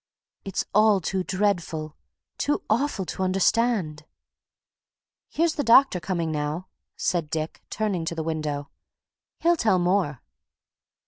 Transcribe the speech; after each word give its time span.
"It's 0.43 0.65
all 0.73 0.99
too 0.99 1.23
dreadful! 1.23 1.95
too 2.39 2.63
awful 2.71 3.05
to 3.05 3.21
understand!" 3.21 4.07
"Here's 5.29 5.53
the 5.53 5.63
doctor 5.63 5.99
coming 5.99 6.31
now," 6.31 6.69
said 6.95 7.29
Dick, 7.29 7.61
turning 7.69 8.05
to 8.05 8.15
the 8.15 8.23
window. 8.23 8.71
"He'll 9.41 9.57
tell 9.57 9.77
more." 9.77 10.23